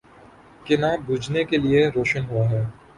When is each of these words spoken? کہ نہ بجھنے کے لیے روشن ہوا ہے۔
کہ 0.65 0.77
نہ 0.77 0.89
بجھنے 1.07 1.43
کے 1.43 1.57
لیے 1.57 1.87
روشن 1.89 2.23
ہوا 2.25 2.49
ہے۔ 2.49 2.63